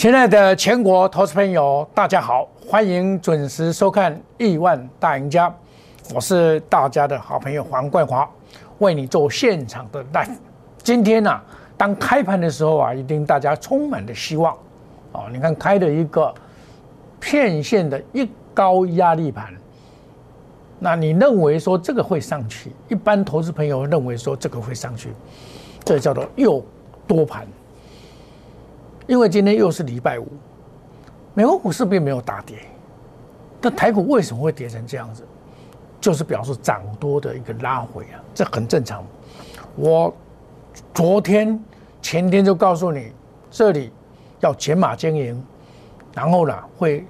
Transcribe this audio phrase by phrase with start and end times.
[0.00, 5.50] 亲爱的全国投资朋友，大家好，欢迎准时收看《亿万大赢家》，
[6.14, 8.26] 我是大家的好朋友黄冠华，
[8.78, 10.34] 为你做现场的 live。
[10.82, 11.38] 今天呢、
[11.76, 14.56] 当开盘的时候啊，一定大家充满了希望
[15.12, 15.24] 哦。
[15.30, 16.34] 你看开的一个
[17.20, 19.52] 片线的一高压力盘，
[20.78, 22.72] 那你认为说这个会上去？
[22.88, 25.12] 一般投资朋友认为说这个会上去，
[25.84, 26.64] 这叫做诱
[27.06, 27.46] 多盘。
[29.10, 30.28] 因为今天又是礼拜五，
[31.34, 32.58] 美国股市并没有大跌，
[33.60, 35.24] 但台股为什么会跌成这样子？
[36.00, 39.04] 就是表示涨多的一个拉回啊，这很正常。
[39.74, 40.14] 我
[40.94, 41.60] 昨天、
[42.00, 43.10] 前天就告诉你，
[43.50, 43.90] 这里
[44.38, 45.44] 要减码经营，
[46.14, 47.04] 然后呢会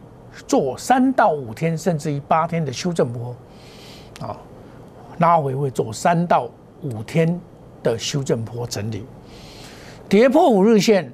[0.46, 3.36] 做三到五天，甚至于八天的修正波，
[4.22, 4.34] 啊，
[5.18, 6.48] 拉回会做三到
[6.80, 7.38] 五天
[7.82, 9.04] 的修正波整理，
[10.08, 11.12] 跌破五日线。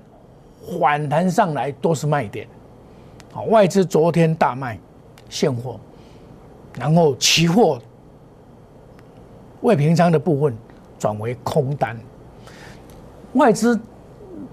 [0.81, 2.49] 反弹上来都是卖点，
[3.33, 4.77] 啊，外资昨天大卖
[5.29, 5.79] 现货，
[6.77, 7.81] 然后期货
[9.61, 10.57] 未平仓的部分
[10.99, 11.97] 转为空单，
[13.35, 13.79] 外资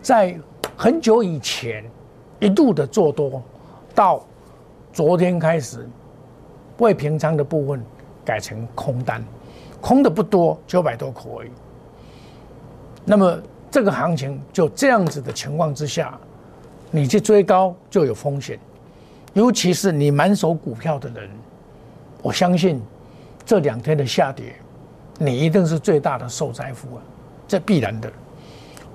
[0.02, 0.40] 在
[0.78, 1.84] 很久以前
[2.40, 3.42] 一度的做多，
[3.96, 4.24] 到
[4.92, 5.90] 昨天开始
[6.78, 7.84] 未平仓的部分
[8.24, 9.24] 改成空单，
[9.82, 11.50] 空的不多，九百多口而已。
[13.04, 13.42] 那么。
[13.74, 16.16] 这个行情就这样子的情况之下，
[16.92, 18.60] 你去追高就有风险，
[19.34, 21.28] 尤其是你满手股票的人，
[22.22, 22.80] 我相信
[23.44, 24.54] 这两天的下跌，
[25.18, 27.02] 你一定是最大的受灾户啊，
[27.48, 28.14] 这必然的。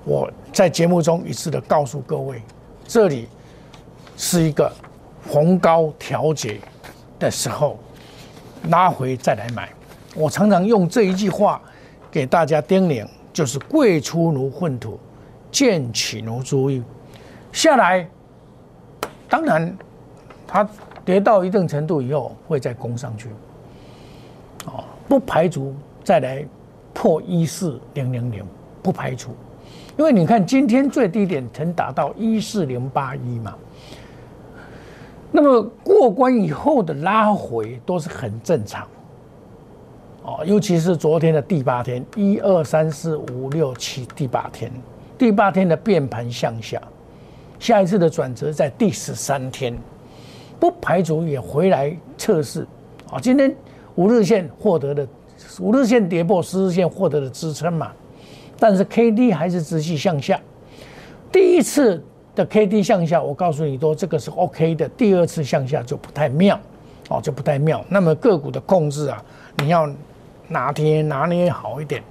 [0.05, 2.41] 我在节目中一次的告诉各位，
[2.87, 3.27] 这里
[4.15, 4.71] 是一个
[5.23, 6.57] 逢高调节
[7.19, 7.77] 的时候，
[8.69, 9.67] 拉回再来买。
[10.15, 11.61] 我常常用这一句话
[12.09, 13.05] 给大家叮咛。
[13.31, 14.99] 就是贵出如粪土，
[15.51, 16.83] 贱起如珠玉。
[17.51, 18.07] 下来，
[19.29, 19.75] 当然
[20.47, 20.67] 它
[21.03, 23.29] 跌到一定程度以后会再攻上去，
[24.65, 25.73] 哦，不排除
[26.03, 26.45] 再来
[26.93, 28.45] 破一四零零零，
[28.83, 29.31] 不排除，
[29.97, 33.55] 因为你看今天最低点曾达到一四零八一嘛，
[35.31, 38.87] 那么过关以后的拉回都是很正常。
[40.45, 44.71] 尤其是昨天的第八天，一二三四五六七，第八天，
[45.17, 46.81] 第八天的变盘向下，
[47.57, 49.73] 下一次的转折在第十三天，
[50.59, 52.67] 不排除也回来测试。
[53.09, 53.55] 啊，今天
[53.95, 55.07] 五日线获得的
[55.59, 57.91] 五日线跌破十日线获得的支撑嘛，
[58.59, 60.39] 但是 K D 还是持续向下。
[61.31, 62.03] 第一次
[62.35, 66.59] 的 K D 向下，我告诉你说这个是 OK 的，第二次向下就不太妙，
[67.09, 67.83] 哦，就不太妙。
[67.87, 69.23] 那么个股的控制啊，
[69.57, 69.89] 你要。
[70.49, 72.03] 拿捏拿捏好一点？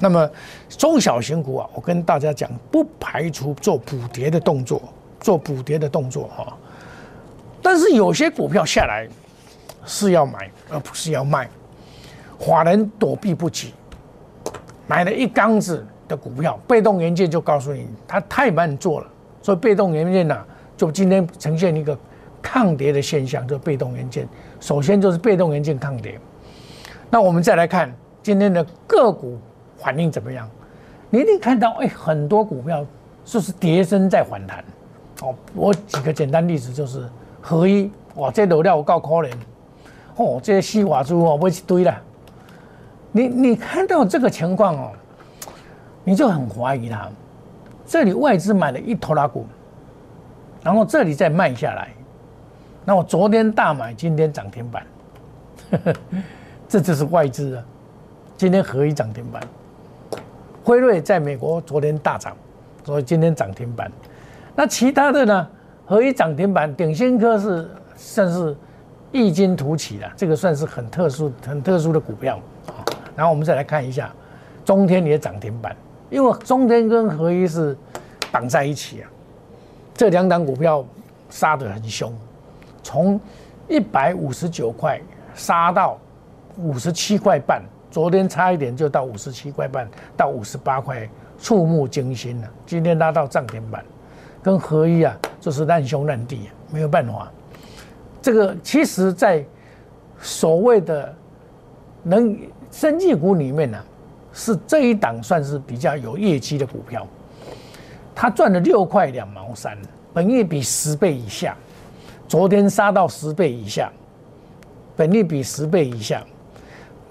[0.00, 0.28] 那么
[0.68, 4.82] 中小型股啊，我跟大家讲，不排除做补跌的动作，
[5.20, 6.52] 做补跌的动作哈。
[7.62, 9.08] 但是有些股票下来
[9.86, 11.48] 是要买，而不是要卖。
[12.40, 13.72] 法人躲避不及，
[14.86, 19.06] 买了一缸子的股票，被动元件就告诉你，它太慢做了，
[19.40, 20.44] 所以被动元件呢，
[20.76, 21.96] 就今天呈现一个
[22.42, 24.28] 抗跌的现象，就被动元件。
[24.60, 26.18] 首先就是被动元件抗跌。
[27.10, 29.38] 那我们再来看今天的个股
[29.76, 30.48] 反应怎么样？
[31.10, 32.84] 你一定看到，哎，很多股票
[33.24, 34.64] 就是跌升在反弹。
[35.22, 37.08] 哦，我举个简单例子，就是
[37.40, 39.30] 合一，哇，这流量我够可怜。
[40.16, 41.96] 哦，这些西瓦猪哦，不一堆了。
[43.12, 44.92] 你你看到这个情况哦，
[46.02, 47.08] 你就很怀疑它。
[47.86, 49.46] 这里外资买了一拖拉股，
[50.62, 51.90] 然后这里再卖下来，
[52.84, 54.86] 那我昨天大买，今天涨停板。
[56.68, 57.64] 这就是外资啊！
[58.36, 59.40] 今天合一涨停板，
[60.64, 62.36] 辉瑞在美国昨天大涨，
[62.84, 63.90] 所以今天涨停板。
[64.56, 65.48] 那其他的呢？
[65.86, 68.56] 合一涨停板，鼎新科是算是
[69.12, 72.40] 异军突起的，这个算是很特殊、很特殊的股票。
[73.14, 74.10] 然后我们再来看一下
[74.64, 75.76] 中天也涨停板，
[76.10, 77.76] 因为中天跟合一是
[78.32, 79.10] 绑在一起啊。
[79.94, 80.84] 这两档股票
[81.30, 82.12] 杀得很凶，
[82.82, 83.20] 从
[83.68, 85.00] 一百五十九块
[85.34, 85.96] 杀到。
[86.56, 91.08] 五十七块半，昨天差一点就到五十七块半，到五十八块，
[91.38, 92.50] 触目惊心了。
[92.66, 93.84] 今天拉到涨停板，
[94.42, 97.30] 跟合一啊，就是难兄难弟，没有办法。
[98.22, 99.44] 这个其实，在
[100.20, 101.14] 所谓的
[102.02, 102.38] 能
[102.70, 103.78] 生技股里面呢，
[104.32, 107.06] 是这一档算是比较有业绩的股票，
[108.14, 109.76] 它赚了六块两毛三，
[110.12, 111.56] 本业比十倍以下，
[112.26, 113.92] 昨天杀到十倍以下，
[114.96, 116.24] 本利比十倍以下。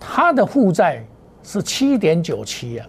[0.06, 1.02] 它的负债
[1.42, 2.86] 是七点九七啊，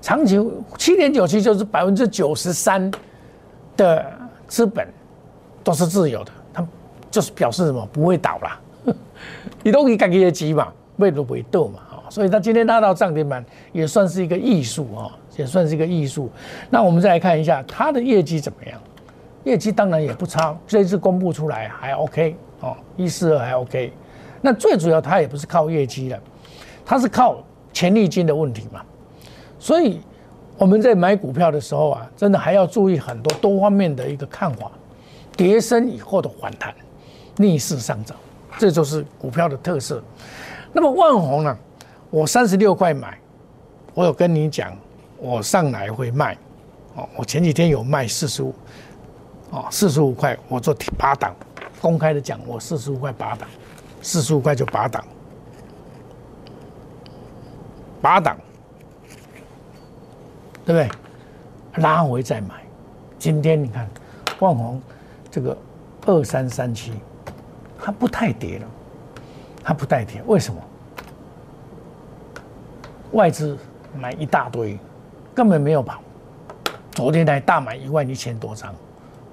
[0.00, 0.40] 长期
[0.78, 2.90] 七点九七就是百分之九十三
[3.76, 4.04] 的
[4.48, 4.88] 资本
[5.62, 6.66] 都是自由的，它
[7.10, 8.60] 就是表示什么不会倒啦。
[9.62, 16.30] 你都可以干业绩嘛，为了为斗嘛，所以它今天拉到涨停板也算是一个艺术啊，也算是一个艺术。
[16.70, 18.80] 那我们再来看一下它的业绩怎么样？
[19.44, 23.92] 业绩当然也不差，这次公布出来还 OK 哦，一四二还 OK。
[24.42, 26.20] 那最主要它也不是靠业绩的，
[26.90, 27.40] 它是靠
[27.72, 28.82] 潜力金的问题嘛。
[29.60, 30.00] 所以
[30.58, 34.68] 我们在买股票的时候啊，真的还要注意很多多方面的一个看法，
[35.36, 36.74] 跌升以后的反弹，
[37.36, 38.16] 逆势上涨。
[38.58, 40.02] 这就是股票的特色。
[40.72, 41.56] 那么万红呢？
[42.10, 43.16] 我三十六块买，
[43.94, 44.76] 我有跟你讲，
[45.16, 46.36] 我上来会卖。
[46.96, 48.52] 哦，我前几天有卖四十五，
[49.50, 51.32] 哦，四十五块，我做八档，
[51.80, 53.48] 公开的讲，我四十五块八档，
[54.02, 55.04] 四十五块就八档，
[58.00, 58.36] 八档，
[60.64, 60.88] 对不对？
[61.82, 62.62] 拉回再买。
[63.18, 63.88] 今天你看，
[64.38, 64.80] 万红
[65.30, 65.56] 这个
[66.06, 66.94] 二三三七。
[67.82, 68.66] 它不太跌了，
[69.64, 70.60] 它不太跌，为什么？
[73.12, 73.56] 外资
[73.98, 74.78] 买一大堆，
[75.34, 76.02] 根本没有跑。
[76.92, 78.74] 昨天才大买一万一千多张，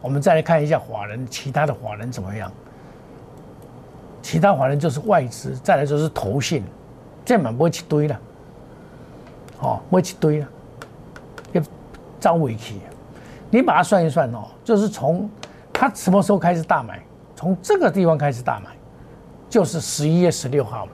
[0.01, 2.49] 我们再来看一下华人，其他的华人怎么样？
[4.21, 6.63] 其他华人就是外资，再来就是投信，
[7.25, 8.17] 这满不会一堆了，
[9.59, 10.47] 哦，不会一堆了，
[11.53, 11.61] 要
[12.19, 12.79] 招尾期。
[13.49, 15.29] 你把它算一算哦，就是从
[15.71, 17.01] 他什么时候开始大买？
[17.35, 18.71] 从这个地方开始大买，
[19.49, 20.87] 就是十一月十六号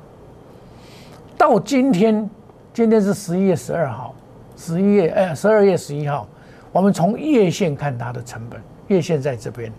[1.38, 2.30] 到今天，
[2.74, 4.14] 今天是十一月十二号，
[4.56, 6.28] 十一月哎十二月十一号，
[6.72, 9.72] 我们从月线看它的成本，月线在这边，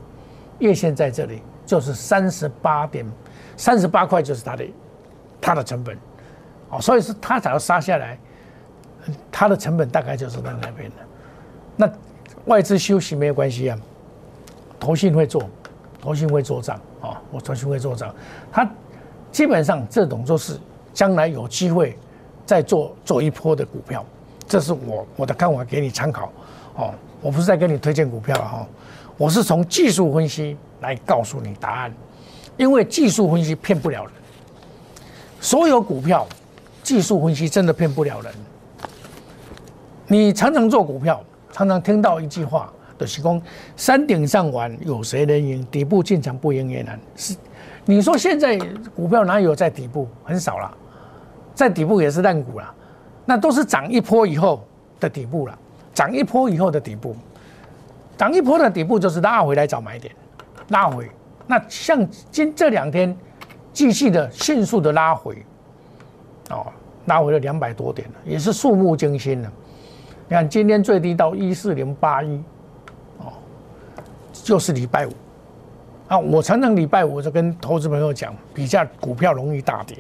[0.58, 3.06] 月线在这里，就是三十八点
[3.56, 4.64] 三十八块，就是它的
[5.40, 5.96] 它的成本，
[6.70, 8.18] 哦，所以是它只要杀下来，
[9.36, 10.96] 它的成本大概就是在那边的。
[11.76, 11.90] 那
[12.44, 13.76] 外资休息没有关系啊，
[14.78, 15.42] 投信会做。
[16.00, 18.14] 投信会做账啊，我投信会做账，
[18.52, 18.70] 他
[19.32, 20.60] 基本上这种就是
[20.92, 21.96] 将来有机会
[22.44, 24.04] 再做做一波的股票，
[24.46, 26.30] 这是我我的看法给你参考
[26.76, 26.92] 哦。
[27.22, 28.66] 我不是在跟你推荐股票哈，
[29.16, 31.94] 我是从技术分析来告诉你答案，
[32.58, 34.12] 因为技术分析骗不了人，
[35.40, 36.26] 所有股票
[36.82, 38.30] 技术分析真的骗不了人。
[40.06, 41.22] 你常常做股票，
[41.52, 42.72] 常常听到一句话。
[42.96, 43.42] 就是讲
[43.76, 45.66] 山顶上玩有谁能赢？
[45.68, 46.98] 底部进场不赢也难。
[47.16, 47.34] 是，
[47.84, 48.56] 你说现在
[48.94, 50.08] 股票哪有在底部？
[50.22, 50.72] 很少了，
[51.54, 52.74] 在底部也是烂股了。
[53.26, 54.64] 那都是涨一波以后
[55.00, 55.58] 的底部了，
[55.92, 57.16] 涨一波以后的底部，
[58.16, 60.14] 涨一波的底部就是拉回来找买点，
[60.68, 61.10] 拉回。
[61.46, 63.14] 那像今这两天
[63.72, 65.44] 继续的迅速的拉回，
[66.50, 66.64] 哦，
[67.06, 69.52] 拉回了两百多点了，也是触目惊心了。
[70.28, 72.42] 你看今天最低到一四零八一。
[73.18, 73.32] 哦
[74.32, 75.10] 就是礼拜五
[76.08, 79.98] 啊，我常常礼拜五就跟投资朋友讲，比较股票容易大跌，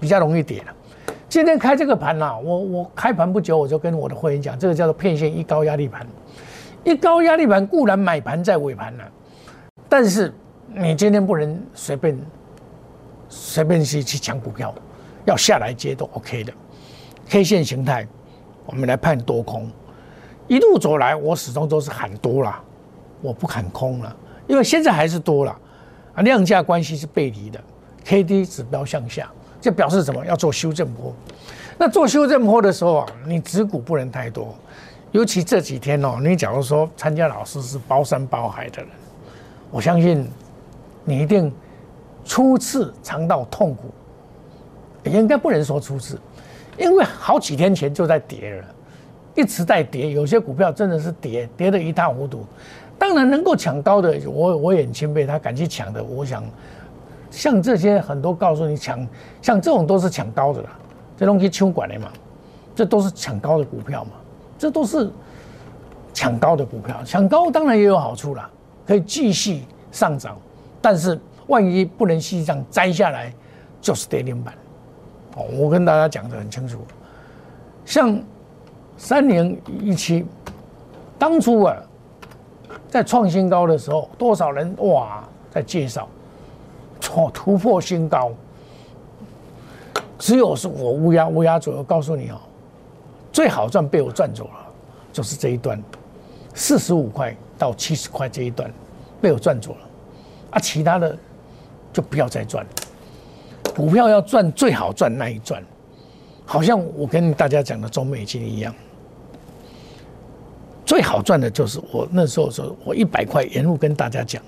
[0.00, 0.74] 比较容易跌了。
[1.28, 6.06] 今天开这个盘呐，我我开盘不久我就跟我的会员讲，这个叫做骗线一高压力盘。
[6.84, 9.04] 一高压力盘固然买盘在尾盘了，
[9.88, 10.32] 但是
[10.74, 12.18] 你今天不能随便
[13.28, 14.74] 随便去去抢股票，
[15.26, 16.52] 要下来接都 OK 的。
[17.28, 18.06] K 线形态，
[18.66, 19.68] 我们来判多空，
[20.48, 22.60] 一路走来，我始终都是喊多了。
[23.20, 24.16] 我不喊空了，
[24.48, 25.56] 因为现在还是多了，
[26.12, 27.60] 啊，量价关系是背离的
[28.04, 30.26] ，K D 指标向下，这表示什么？
[30.26, 31.14] 要做修正波。
[31.78, 34.52] 那做修正波的时候啊，你持股不能太多，
[35.12, 38.90] 尤其这几天哦，你假如说参加老师是包山包海的人，
[39.70, 40.28] 我相信
[41.04, 41.52] 你一定
[42.24, 43.94] 初次尝到痛苦，
[45.04, 46.18] 应该不能说初次，
[46.78, 48.64] 因为好几天前就在跌了，
[49.34, 52.44] 一直在跌，有些股票真的是跌，跌得一塌糊涂。
[52.98, 56.02] 当然能够抢高的，我我也很钦佩他敢去抢的。
[56.02, 56.44] 我想，
[57.30, 59.06] 像这些很多告诉你抢，
[59.40, 60.70] 像这种都是抢高的啦，
[61.16, 62.08] 这东西抢管的嘛，
[62.74, 64.12] 这都是抢高的股票嘛，
[64.56, 65.10] 这都是
[66.14, 67.02] 抢高的股票。
[67.04, 68.48] 抢高当然也有好处啦，
[68.86, 70.38] 可以继续上涨，
[70.80, 73.34] 但是万一不能续上摘下来，
[73.80, 74.54] 就是跌停板。
[75.36, 76.78] 哦，我跟大家讲的很清楚，
[77.84, 78.20] 像
[78.96, 80.26] 三零一七，
[81.18, 81.76] 当初啊。
[82.88, 86.06] 在创新高的时候，多少人哇在介绍，
[87.00, 88.30] 突突破新高。
[90.18, 92.36] 只有是我乌鸦乌鸦左右告诉你哦，
[93.32, 94.66] 最好赚被我赚走了，
[95.10, 95.82] 就是这一段，
[96.54, 98.70] 四十五块到七十块这一段
[99.22, 99.78] 被我赚走了，
[100.50, 101.16] 啊，其他的
[101.94, 102.70] 就不要再赚了。
[103.74, 105.62] 股票要赚最好赚那一赚，
[106.44, 108.74] 好像我跟大家讲的中美金一样。
[110.84, 114.42] 最好赚的就是我那时候说，我一百块沿路跟大家讲，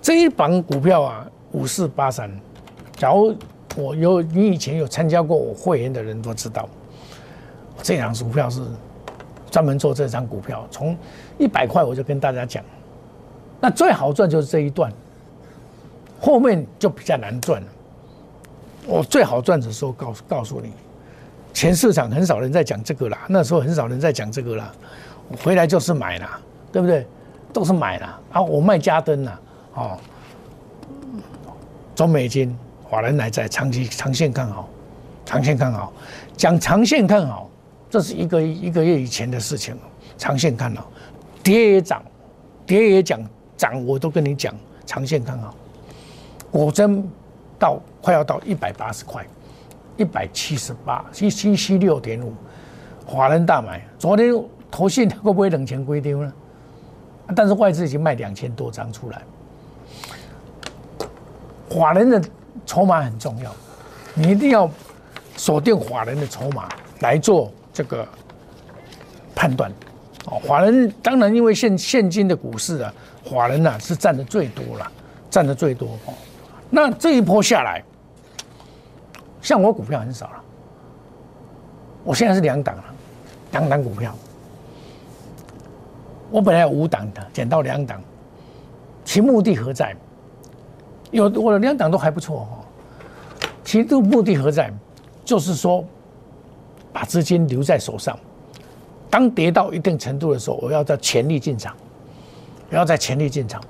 [0.00, 2.30] 这一榜股票啊，五四八三。
[2.96, 3.34] 假如
[3.76, 6.68] 我有你以前有参加过我会员的人都知道，
[7.82, 8.60] 这张股票是
[9.50, 10.96] 专门做这张股票，从
[11.38, 12.62] 一百块我就跟大家讲，
[13.60, 14.92] 那最好赚就是这一段，
[16.20, 17.68] 后面就比较难赚了。
[18.86, 20.72] 我最好赚的时候告诉告诉你，
[21.52, 24.72] 全市场很少人在讲这个啦，那时候很少人在讲这个啦。
[25.44, 26.40] 回来就是买啦，
[26.72, 27.06] 对不对？
[27.52, 28.18] 都是买啦。
[28.32, 28.42] 啊！
[28.42, 29.40] 我卖加灯啦，
[29.74, 29.98] 哦，
[31.94, 34.68] 中美金，华人来在长期长线看好，
[35.24, 35.92] 长线看好，
[36.36, 37.48] 讲长线看好，
[37.88, 39.76] 这是一个一个月以前的事情
[40.18, 40.90] 长线看好，
[41.42, 42.02] 跌也涨，
[42.66, 43.20] 跌也讲
[43.56, 44.52] 涨，我都跟你讲，
[44.84, 45.54] 长线看好。
[46.50, 47.08] 果真
[47.60, 49.24] 到快要到一百八十块，
[49.96, 52.34] 一百七十八，七七七六点五，
[53.06, 54.34] 华人大买，昨天。
[54.72, 56.32] 投信会不会冷钱归丢呢？
[57.34, 59.20] 但是外资已经卖两千多张出来，
[61.68, 62.22] 法人的
[62.64, 63.52] 筹码很重要，
[64.14, 64.70] 你一定要
[65.36, 66.68] 锁定法人的筹码
[67.00, 68.06] 来做这个
[69.34, 69.68] 判断。
[70.26, 74.92] 哦，法人当然因为现现今的股市啊，法人呐是占的最多了，
[75.28, 75.88] 占的最多。
[76.06, 76.14] 哦，
[76.70, 77.82] 那这一波下来，
[79.42, 80.44] 像我股票很少了，
[82.04, 82.84] 我现在是两档了，
[83.52, 84.14] 两档股票。
[86.30, 88.00] 我本来有五档的，减到两档，
[89.04, 89.96] 其目的何在？
[91.10, 92.58] 有我的两档都还不错哈，
[93.64, 94.72] 其的目的何在？
[95.24, 95.84] 就是说，
[96.92, 98.16] 把资金留在手上，
[99.10, 101.74] 当跌到一定程度的时候，我要在全力进场，
[102.70, 103.60] 要在全力进场，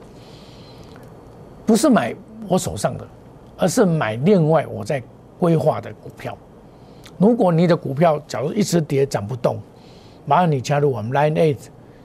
[1.64, 2.14] 不是买
[2.50, 3.06] 我手上的，
[3.56, 5.00] 而是买另外我在
[5.38, 6.36] 规划的股票。
[7.16, 9.60] 如果你的股票假如一直跌涨不动，
[10.26, 11.58] 麻烦你加入我们 Line Eight。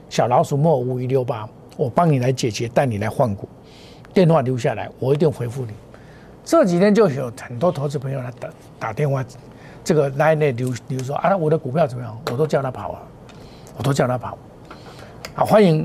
[0.08, 3.48] 小老鼠莫五一六八，我帮你来解决，带你来换股，
[4.14, 5.72] 电话留下来，我一定回复你。
[6.44, 8.48] 这几天就有很多投资朋友来打
[8.78, 9.24] 打电话，
[9.82, 12.16] 这个来那留留说啊，我的股票怎么样？
[12.30, 13.02] 我都叫他跑啊，
[13.76, 14.38] 我都叫他跑。
[15.34, 15.84] 好，欢迎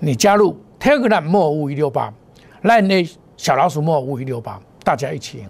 [0.00, 2.12] 你加入 Telegram 莫五一六八，
[2.62, 5.48] 来那小老鼠莫五一六八，大家一起赢。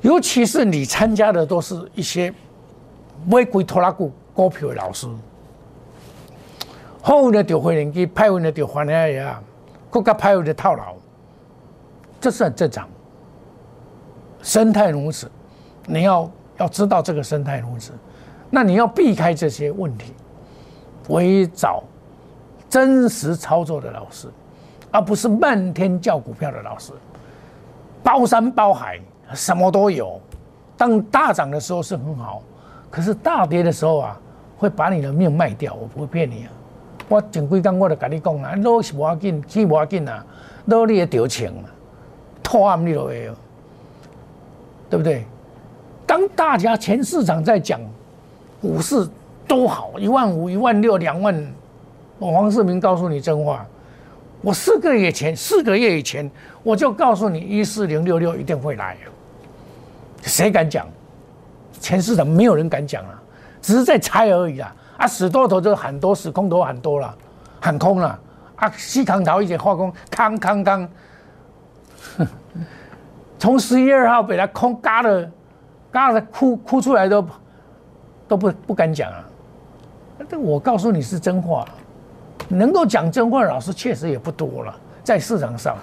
[0.00, 2.32] 尤其是你参加的都是一些
[3.26, 5.08] 玫瑰拖拉股股票的老师。
[7.00, 9.42] 好运的丢回人机，派运的丢还来呀，
[9.90, 10.94] 国家派运的套牢，
[12.20, 12.88] 这是很正常。
[14.42, 15.30] 生态如此，
[15.86, 17.92] 你要要知道这个生态如此，
[18.50, 20.12] 那你要避开这些问题，
[21.08, 21.82] 唯找
[22.68, 24.28] 真实操作的老师，
[24.94, 26.92] 而不是漫天叫股票的老师。
[28.00, 29.00] 包山包海，
[29.32, 30.20] 什么都有。
[30.76, 32.40] 当大涨的时候是很好，
[32.92, 34.20] 可是大跌的时候啊，
[34.56, 35.74] 会把你的命卖掉。
[35.74, 36.52] 我不会骗你啊。
[37.08, 40.24] 我前几工我就跟你讲啦，落是无要紧，起无要紧啊，
[40.66, 41.66] 落你也丢钱啊，
[42.40, 43.32] 拖暗你都会，
[44.88, 45.24] 对不对？
[46.06, 47.80] 当大家全市场在讲
[48.62, 49.08] 股市
[49.48, 51.52] 都好，一万五、一万六、两万，
[52.20, 53.66] 我黄世明告诉你真话，
[54.44, 56.30] 我四个月前、四个月以前
[56.62, 58.96] 我就告诉你一四零六六一定会来，
[60.22, 60.86] 谁敢讲？
[61.80, 63.20] 全市场没有人敢讲啊，
[63.62, 64.76] 只是在猜而已啊。
[64.98, 67.16] 啊，死多头就喊多，死空头喊多了，
[67.58, 68.18] 喊空了。
[68.56, 70.88] 啊，西康头一些化工，康康康，
[73.38, 75.30] 从十一二号被他空嘎的，
[75.90, 77.26] 嘎的哭哭出来都
[78.28, 79.24] 都不不敢讲啊。
[80.28, 81.66] 这我告诉你是真话，
[82.48, 85.76] 能够讲真话的老师确实也不多了，在市场上。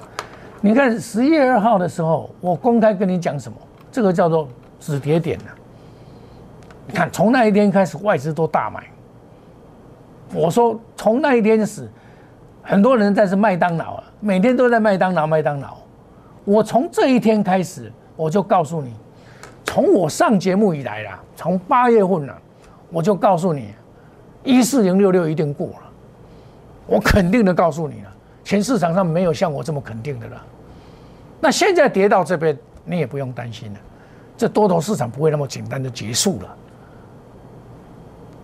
[0.62, 3.58] 你看十一二号的时候，我公开跟你讲什么？
[3.92, 4.48] 这个叫做
[4.80, 5.46] 止跌点呢。
[6.86, 8.84] 你看，从那一天开始，外资都大买。
[10.34, 11.90] 我说从那一天始，
[12.62, 15.76] 很多人在是麦当劳啊，每天都在麦当劳麦当劳。
[16.46, 18.94] 我从这一天开始，我就告诉你，
[19.66, 22.38] 从我上节目以来啦，从八月份了，
[22.92, 23.74] 我就告诉你，
[24.44, 25.91] 一四零六六一定过了。
[26.88, 30.42] 我肯定的告诉你了，全市场上没有像我这么肯定的了。
[31.40, 33.80] 那现在跌到这边，你也不用担心了，
[34.38, 36.58] 这多头市场不会那么简单的结束了。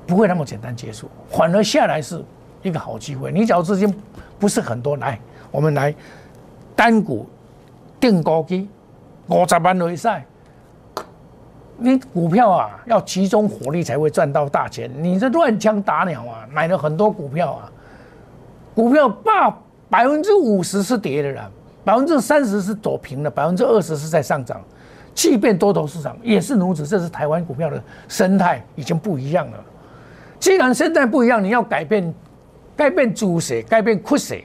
[0.06, 2.24] 不会那么简单结束，反而下来是
[2.64, 3.30] 一个好机会。
[3.30, 3.94] 你只要资金
[4.40, 5.20] 不是很多，来，
[5.52, 5.94] 我们来
[6.78, 7.28] 单股
[8.00, 8.70] 定高基
[9.28, 10.26] 五十万以赛。
[11.76, 14.90] 你股票啊，要集中火力才会赚到大钱。
[14.96, 17.72] 你这乱枪打鸟啊，买了很多股票啊，
[18.78, 19.54] 股票百
[19.90, 21.52] 百分之五十是跌的了，
[21.84, 24.62] 百分之三十是走平的，百分之二十是在上涨。
[25.16, 29.58] 即便多头市场也是如此，这是台湾股票的生态已经不一样了。
[30.40, 32.14] 既然生态不一样，你要改变，
[32.76, 34.44] 改变主色，改变趋势，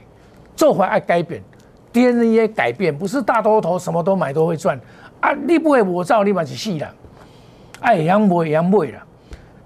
[0.55, 1.39] 做法爱改变
[1.91, 4.81] ，DNA 改变，不是大多头什么都买都会赚
[5.19, 5.31] 啊！
[5.45, 6.91] 你不会我造，你嘛是死啦。
[7.81, 9.05] 爱会晓买会晓买啦，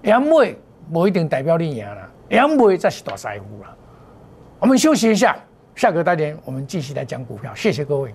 [0.03, 0.55] 会晓买
[0.91, 3.73] 不一定代表你赢啦，会晓买才是大财富啦。
[4.59, 5.37] 我们休息一下，
[5.75, 7.53] 下个单元我们继续来讲股票。
[7.53, 8.11] 谢谢各位。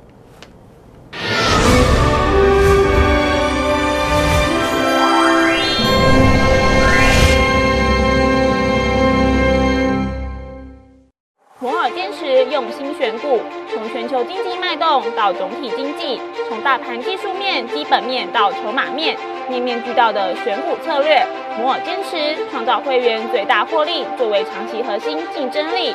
[11.60, 13.40] 摩尔坚持用心选股，
[13.72, 19.16] 从全球经济脉动到总体经济，从大盘技术面、基本面到筹码面，
[19.48, 21.24] 面面俱到的选股策略。
[21.56, 25.94] 摩尔坚持创造会员最大获利，作为长期核心竞争力。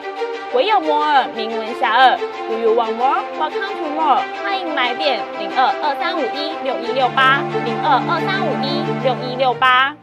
[0.53, 2.19] 唯有摩尔名闻遐迩。
[2.49, 3.23] Do you want more?
[3.39, 4.21] Welcome to more。
[4.43, 9.95] 欢迎来电零二二三五一六一六八零二二三五一六一六八。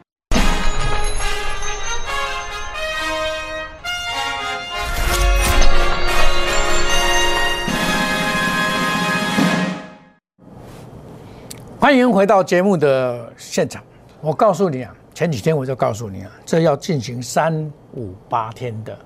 [11.78, 13.84] 欢迎回到节目的现场。
[14.22, 18.98] 我告诉你啊，前几天我就告诉你啊，这要进行三五八天的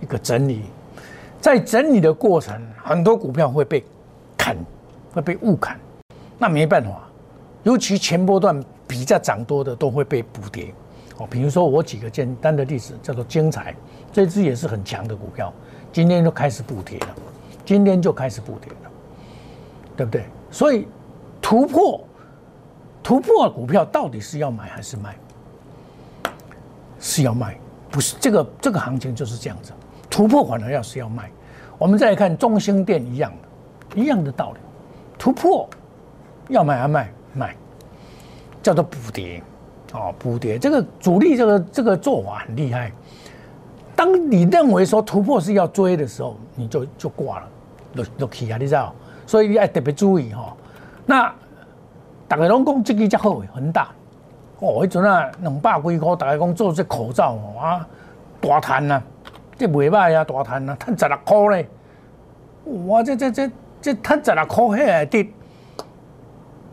[0.00, 0.62] 一个整理。
[1.46, 3.84] 在整理的过程，很多股票会被
[4.36, 4.56] 砍，
[5.12, 5.78] 会被误砍，
[6.38, 7.08] 那没办法。
[7.62, 10.74] 尤其前波段比较涨多的，都会被补跌。
[11.18, 13.72] 哦，比如说我举个简单的例子，叫做精彩，
[14.12, 15.52] 这支也是很强的股票，
[15.92, 17.14] 今天就开始补跌了，
[17.64, 18.90] 今天就开始补跌了，
[19.96, 20.24] 对不对？
[20.50, 20.88] 所以
[21.40, 22.04] 突破。
[23.04, 25.16] 突破股票到底是要买还是卖？
[26.98, 27.56] 是要卖，
[27.88, 29.72] 不是这个这个行情就是这样子。
[30.10, 31.30] 突破反而要是要卖。
[31.78, 33.32] 我们再来看中兴电一样
[33.94, 34.58] 的，一样的道理。
[35.18, 35.68] 突破
[36.48, 37.10] 要买还卖？
[37.32, 37.56] 卖，
[38.62, 39.42] 叫做补跌
[39.92, 40.58] 哦，补跌。
[40.58, 42.92] 这个主力这个这个做法很厉害。
[43.94, 47.48] 当你认为说突破是要追的时候，你就就挂了，
[47.94, 48.94] 落落去啊，你知道？
[49.26, 50.56] 所以你要特别注意哈。
[51.04, 51.32] 那。
[52.28, 53.86] 大家拢讲这个才好，很大
[54.58, 54.84] 哦！
[54.84, 57.88] 迄阵啊，两百几块，大家讲做这口罩哦啊，
[58.40, 59.00] 大赚啊，
[59.58, 61.68] 这袂歹啊，大赚啊，赚十六块咧！
[62.86, 65.28] 哇，这这这这赚十六块，遐会跌，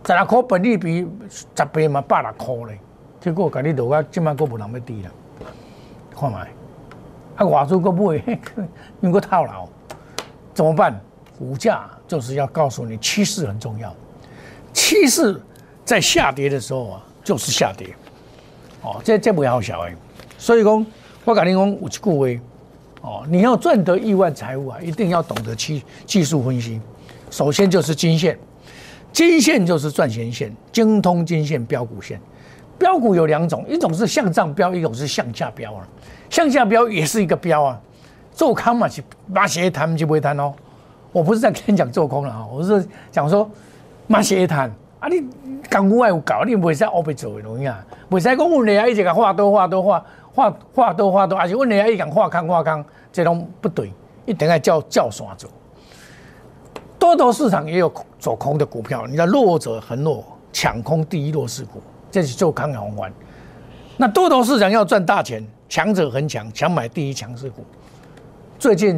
[0.06, 2.80] 十六块本利比十倍嘛，百六块咧。
[3.22, 5.12] 结果甲你落啊，即摆佫无人要跌啦，
[6.14, 6.50] 看卖
[7.38, 8.38] 啊，外资佫买，
[9.00, 9.68] 因佫套牢，
[10.54, 11.00] 怎么办？
[11.40, 13.94] 股价就是要告诉你，趋势很重要。
[14.74, 15.42] 趋势
[15.86, 17.96] 在下跌的时候啊，就是下跌，
[18.82, 19.96] 哦，这这不要小哎，
[20.38, 20.86] 所以讲
[21.26, 22.44] 我跟你讲有一句话，
[23.04, 26.82] 哦，你要赚得亿万财富啊，一定要懂得技技术分析。
[27.30, 28.38] 首先就是金线，
[29.12, 32.20] 金线就是赚钱线，精通金线标股线。
[32.80, 35.88] 标股有两种，一种是向上标，一种是向下标啊。
[36.30, 37.80] 向下标也是一个标啊，
[38.32, 40.54] 做空嘛是把鞋谈就不会谈哦。
[41.12, 43.50] 我不是在跟你讲做空了啊，我是讲说。
[44.06, 45.08] 嘛是会谈啊！
[45.08, 45.24] 你
[45.70, 47.84] 港股爱有搞，你袂使乌白做的容易啊！
[48.10, 53.92] 袂使讲阮俩一直个话多话多画画画多画多，还是阮俩一讲画空画空，这种不对，
[54.26, 55.48] 一定要叫叫啥走。
[56.98, 63.10] 多头市场也有走空的股票，你的弱者很弱，抢空第一弱势股，这是做空的方法。
[63.98, 67.64] 那多头市场要赚大钱，强者很强，强买第一强势股。
[68.58, 68.98] 最近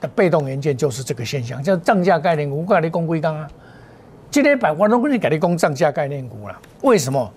[0.00, 3.48] 的被动元件就是这个现象，叫涨价概念股，我跟你讲几刚啊。
[4.30, 7.32] 今天百万都跟你改立功涨价概念股了，为什么？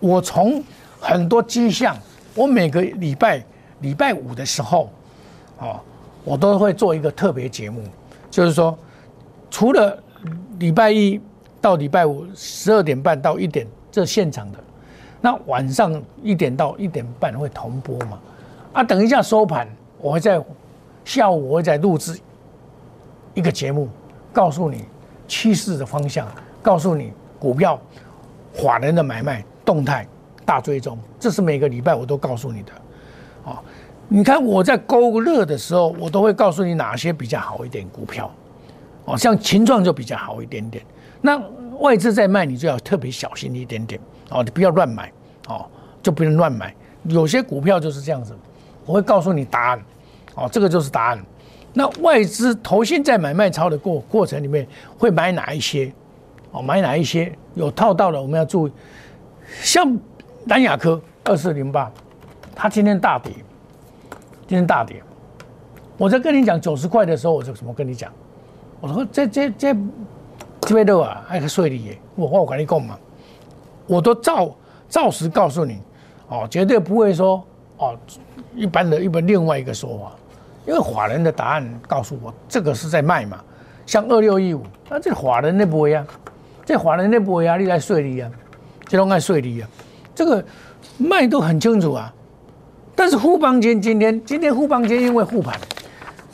[0.00, 0.62] 我从
[1.00, 1.96] 很多迹象，
[2.36, 3.44] 我每个礼拜
[3.80, 4.90] 礼拜五的时候，
[5.58, 5.80] 哦，
[6.22, 7.82] 我都会做一个特别节目，
[8.30, 8.78] 就是说，
[9.50, 9.98] 除了
[10.58, 11.20] 礼拜一
[11.60, 14.58] 到礼拜五十二点半到一点这现场的，
[15.20, 18.18] 那晚上一点到一点半会同播嘛？
[18.74, 19.66] 啊，等一下收盘，
[19.98, 20.40] 我会在
[21.04, 22.16] 下午我会在录制
[23.34, 23.88] 一个节目，
[24.32, 24.84] 告诉你。
[25.28, 26.24] 趋势的方向，
[26.62, 27.76] 告诉你股票
[28.54, 30.06] 法人的买卖动态
[30.46, 32.72] 大追踪，这是每个礼拜我都告诉你的。
[33.44, 33.60] 啊，
[34.08, 38.32] 你看我在勾热的时候，我都会告诉你哪些比较好一点股票。
[39.04, 40.82] 哦，像秦创就比较好一点点。
[41.20, 41.40] 那
[41.80, 44.00] 外资在卖，你就要特别小心一点点。
[44.30, 45.12] 哦，你不要乱买。
[45.48, 45.66] 哦，
[46.02, 46.74] 就不能乱买。
[47.04, 48.36] 有些股票就是这样子，
[48.84, 49.80] 我会告诉你答案。
[50.34, 51.24] 哦，这个就是答案。
[51.72, 54.66] 那外资投现在买卖超的过过程里面
[54.98, 55.92] 会买哪一些？
[56.50, 58.72] 哦，买哪一些有套到的，我们要注意。
[59.60, 59.96] 像
[60.48, 61.90] 南亚科二四零八，
[62.54, 63.32] 它今天大跌，
[64.46, 65.02] 今天大跌。
[65.98, 68.12] 我在跟你讲九十块的时候，我就怎么跟你讲？
[68.80, 69.76] 我说这这这
[70.60, 72.96] 这边的啊，还个税率耶，我我跟你讲嘛，
[73.88, 74.54] 我都照
[74.88, 75.80] 照实告诉你，
[76.28, 77.44] 哦，绝对不会说
[77.78, 77.98] 哦，
[78.54, 80.12] 一般的一般另外一个说法。
[80.64, 83.42] 因为法人的答案告诉我，这个是在卖嘛，
[83.84, 86.06] 像二六一五，那这法人那不会啊，
[86.64, 88.30] 这法人那不会啊，你来税率啊，
[88.86, 89.68] 这种爱税率啊，
[90.16, 90.44] 这个
[90.98, 92.12] 卖都很清楚啊。
[92.96, 95.56] 但是沪邦金今天，今天沪邦金因为护盘，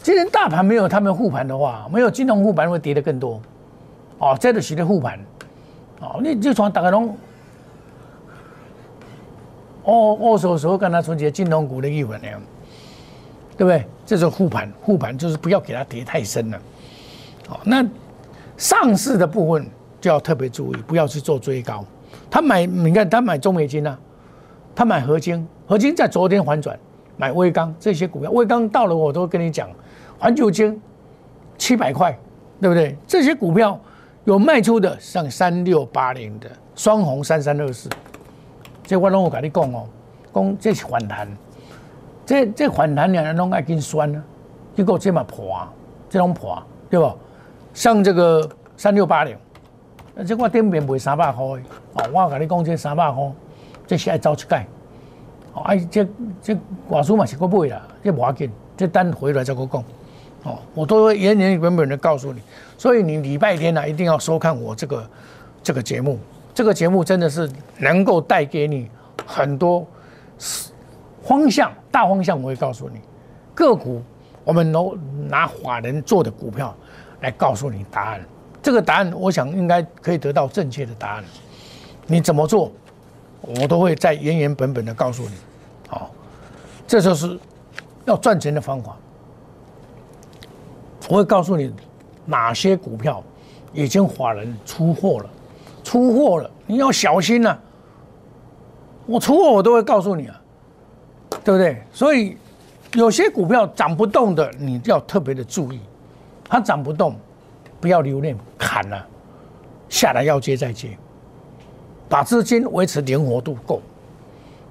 [0.02, 3.38] 今天大盘没有他们护盘的话，没有金融护盘会跌得更多。
[4.18, 5.18] 哦，这就是的护盘，
[6.00, 7.14] 哦，你就从大家拢，
[9.82, 12.28] 哦，二手时候跟他存些金融股的一份呢。
[13.54, 13.86] 对不对？
[14.06, 16.58] 这是护盘，护盘就是不要给它跌太深了。
[17.46, 17.86] 好，那
[18.56, 19.68] 上市的部分
[20.00, 21.84] 就要特别注意，不要去做追高。
[22.32, 23.98] 他买，你看他买中美金啊，
[24.74, 26.74] 他买合金，合金在昨天反转，
[27.18, 29.68] 买微钢这些股票，微钢到了我都跟你讲，
[30.18, 30.80] 环球金
[31.58, 32.18] 七百块，
[32.58, 32.96] 对不对？
[33.06, 33.78] 这些股票
[34.24, 37.90] 有卖出的，像三六八零的双红三三二四，
[38.82, 39.86] 这我拢有跟你讲哦，
[40.32, 41.28] 讲这是反弹。
[42.24, 44.24] 这这反弹两人拢爱跟酸啊，
[44.74, 45.68] 结果这么破，
[46.08, 47.12] 这种破对不？
[47.74, 49.36] 像这个三六八零，
[50.26, 53.32] 这我顶面卖三百块，哦，我跟你讲这三百块，
[53.86, 54.56] 这是爱走出界，
[55.54, 56.06] 哦，哎，这
[56.42, 56.56] 这
[56.88, 59.82] 外资嘛是够买啦，这无要紧，这单回来再我讲，
[60.44, 62.40] 哦，我都会原原本本的告诉你，
[62.76, 65.10] 所以你礼拜天呢一定要收看我这个
[65.62, 66.18] 这个节目，
[66.54, 68.88] 这个节目真的是能够带给你
[69.26, 69.86] 很多。
[71.22, 73.00] 方向大方向我会告诉你，
[73.54, 74.02] 个股
[74.42, 74.98] 我们都
[75.28, 76.74] 拿法人做的股票
[77.20, 78.20] 来告诉你答案。
[78.62, 81.24] 这个答案我想应该可以得到正确的答案。
[82.06, 82.70] 你怎么做，
[83.40, 85.34] 我都会再原原本本的告诉你。
[85.88, 86.10] 好，
[86.86, 87.38] 这就是
[88.04, 88.96] 要赚钱的方法。
[91.08, 91.74] 我会告诉你
[92.24, 93.22] 哪些股票
[93.72, 95.30] 已经法人出货了，
[95.82, 97.58] 出货了，你要小心呐。
[99.06, 100.38] 我出货我都会告诉你啊。
[101.44, 101.82] 对不对？
[101.92, 102.36] 所以
[102.92, 105.80] 有些股票涨不动的，你要特别的注意。
[106.48, 107.16] 它涨不动，
[107.82, 109.06] 不要留恋，砍了
[109.88, 110.96] 下来要接再接，
[112.08, 113.82] 把资金维持灵活度够。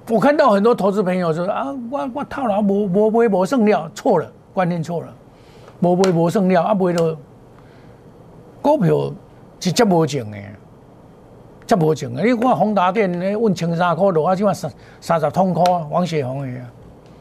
[0.08, 5.14] 我看到很多投资朋友说啊，我我套牢，无无买无剩料，错了，观念错了，
[5.80, 7.14] 无买无剩料啊，买到
[8.62, 9.12] 股票
[9.60, 10.38] 是接无情的，
[11.66, 12.24] 接无情的。
[12.24, 14.72] 你看宏达电咧，问千三块落啊，即码三
[15.02, 16.60] 三十通块，王雪红的。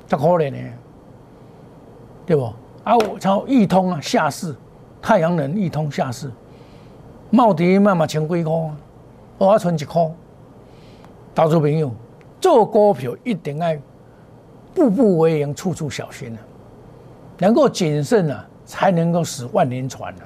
[0.07, 0.57] 太可怜的，
[2.25, 2.43] 对不？
[2.83, 4.53] 啊，我操，易通啊，下市，
[5.01, 6.31] 太阳能一通下市，
[7.31, 8.53] 茂迪慢慢千几块，
[9.37, 10.11] 我存一块。
[11.33, 11.91] 投资朋友，
[12.39, 13.75] 做股票一定要
[14.75, 16.39] 步步为营，处处小心啊！
[17.39, 20.23] 能够谨慎啊，才能够使万年船啊，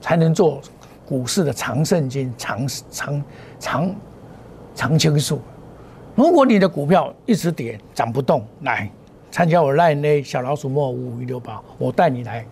[0.00, 0.60] 才能做
[1.04, 3.24] 股市的长胜金、长长
[3.58, 3.94] 长
[4.74, 5.40] 长青树。
[6.14, 8.88] 如果你的股票一直跌涨不动，来
[9.30, 12.46] 参加我 Line A 小老鼠莫五五六八，我带你来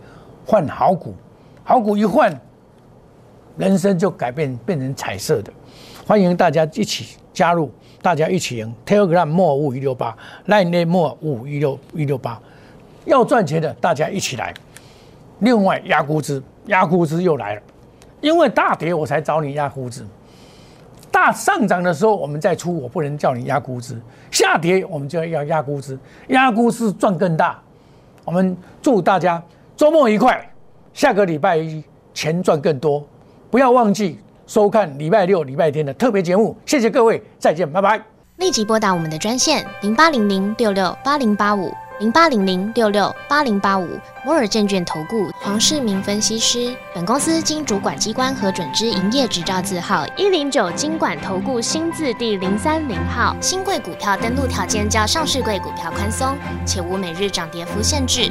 [0.50, 1.14] 换好股，
[1.62, 2.36] 好股一换，
[3.56, 5.52] 人生就改变变成彩色的。
[6.04, 7.70] 欢迎大家一起加入，
[8.02, 8.74] 大家一起赢。
[8.84, 10.12] Telegram 莫五五一六八
[10.48, 12.42] ，Line 莫五五一六一六八，
[13.04, 14.52] 要赚钱的大家一起来。
[15.38, 17.62] 另外压估值，压估值又来了，
[18.20, 20.04] 因为大跌我才找你压估值。
[21.12, 23.94] 大上涨的时候，我们再出，我不能叫你压估值；
[24.32, 27.56] 下跌，我们就要压估值，压估值赚更大。
[28.24, 29.40] 我们祝大家
[29.80, 30.38] 周末愉快，
[30.92, 33.02] 下个礼拜一钱赚更多。
[33.50, 36.54] 不要忘记收看礼拜六、礼拜天的特别节目。
[36.66, 37.98] 谢谢各位，再见，拜拜。
[38.36, 41.72] 立即拨打我们的专线零八零零六六八零八五。
[41.98, 43.86] 零八零零六六八零八五
[44.24, 53.34] 摩尔证券投顾黄世明分析师，本公司经主管机关核准之营业执照字号一零九金管投顾新字第零三零号。
[53.40, 58.30] 新贵股票登录条件较上市贵股票宽松，且无每日涨跌幅限制。